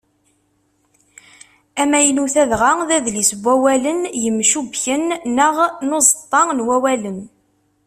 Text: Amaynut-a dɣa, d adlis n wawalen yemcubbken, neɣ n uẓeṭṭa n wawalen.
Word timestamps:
Amaynut-a 1.81 2.43
dɣa, 2.51 2.71
d 2.87 2.89
adlis 2.97 3.31
n 3.33 3.39
wawalen 3.43 4.01
yemcubbken, 4.23 5.03
neɣ 5.35 5.55
n 5.87 5.89
uẓeṭṭa 5.97 6.41
n 6.57 6.63
wawalen. 6.67 7.19